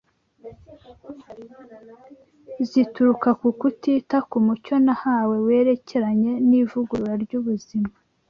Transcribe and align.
zituruka 2.69 3.29
ku 3.39 3.49
kutita 3.59 4.17
ku 4.29 4.37
mucyo 4.45 4.75
nahawe 4.85 5.35
werekeranye 5.47 6.31
n’ivugurura 6.49 7.15
ry’ubuzima 7.23 7.91